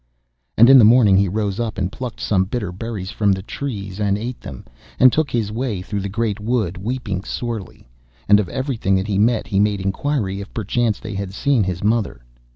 And 0.57 0.67
in 0.67 0.79
the 0.79 0.83
morning 0.83 1.15
he 1.15 1.27
rose 1.29 1.59
up, 1.59 1.77
and 1.77 1.91
plucked 1.91 2.19
some 2.19 2.45
bitter 2.45 2.71
berries 2.71 3.11
from 3.11 3.31
the 3.33 3.43
trees 3.43 3.99
and 3.99 4.17
ate 4.17 4.41
them, 4.41 4.65
and 4.99 5.13
took 5.13 5.29
his 5.29 5.51
way 5.51 5.83
through 5.83 5.99
the 5.99 6.09
great 6.09 6.39
wood, 6.39 6.75
weeping 6.75 7.23
sorely. 7.23 7.87
And 8.27 8.39
of 8.39 8.49
everything 8.49 8.95
that 8.95 9.05
he 9.05 9.19
met 9.19 9.45
he 9.45 9.59
made 9.59 9.79
inquiry 9.79 10.41
if 10.41 10.51
perchance 10.55 10.99
they 10.99 11.13
had 11.13 11.35
seen 11.35 11.63
his 11.63 11.83
mother. 11.83 12.23